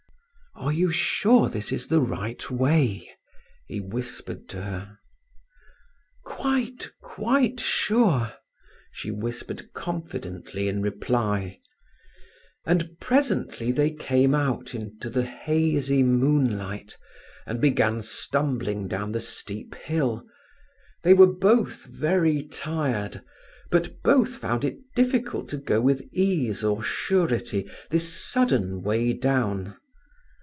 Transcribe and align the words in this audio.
"Are 0.53 0.73
you 0.73 0.91
sure 0.91 1.49
this 1.49 1.71
is 1.71 1.87
the 1.87 2.01
right 2.01 2.51
way?" 2.51 3.09
he 3.65 3.79
whispered 3.79 4.47
to 4.49 4.61
her. 4.61 4.99
"Quite, 6.23 6.91
quite 7.01 7.59
sure," 7.59 8.33
she 8.91 9.09
whispered 9.09 9.73
confidently 9.73 10.67
in 10.67 10.83
reply. 10.83 11.59
And 12.63 12.99
presently 12.99 13.71
they 13.71 13.89
came 13.89 14.35
out 14.35 14.75
into 14.75 15.09
the 15.09 15.25
hazy 15.25 16.03
moonlight, 16.03 16.95
and 17.47 17.59
began 17.59 18.03
stumbling 18.03 18.87
down 18.87 19.13
the 19.13 19.19
steep 19.21 19.73
hill. 19.73 20.23
They 21.01 21.15
were 21.15 21.31
both 21.33 21.85
very 21.85 22.43
tired, 22.43 23.23
both 23.71 24.35
found 24.35 24.63
it 24.63 24.77
difficult 24.95 25.49
to 25.49 25.57
go 25.57 25.81
with 25.81 26.07
ease 26.11 26.63
or 26.63 26.83
surety 26.83 27.67
this 27.89 28.13
sudden 28.13 28.83
way 28.83 29.11
down. 29.13 29.75